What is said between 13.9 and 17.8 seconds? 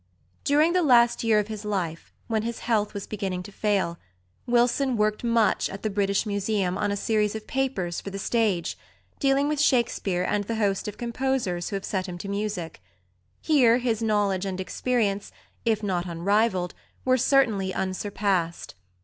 knowledge and experience, if not unrivalled, were certainly